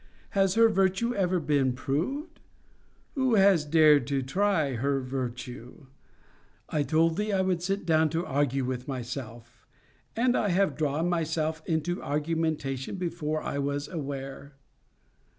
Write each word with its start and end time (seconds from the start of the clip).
Has 0.31 0.55
her 0.55 0.67
virtue 0.67 1.13
ever 1.13 1.39
been 1.39 1.73
proved? 1.73 2.39
Who 3.13 3.35
has 3.35 3.63
dared 3.65 4.07
to 4.07 4.23
try 4.23 4.73
her 4.73 4.99
virtue? 4.99 5.85
I 6.69 6.81
told 6.81 7.17
thee, 7.17 7.31
I 7.31 7.41
would 7.41 7.61
sit 7.61 7.85
down 7.85 8.09
to 8.09 8.25
argue 8.25 8.65
with 8.65 8.87
myself; 8.87 9.67
and 10.15 10.35
I 10.35 10.49
have 10.49 10.75
drawn 10.75 11.07
myself 11.07 11.61
into 11.67 12.01
argumentation 12.01 12.95
before 12.95 13.43
I 13.43 13.59
was 13.59 13.87
aware. 13.89 14.53